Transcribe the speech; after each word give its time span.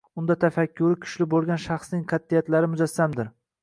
Unda 0.19 0.35
tafakkuri 0.43 0.97
kuchli 1.03 1.29
boʻlgan 1.35 1.63
shaxsning 1.69 2.05
qatʼiyatlari 2.15 2.75
mujassamdir. 2.77 3.37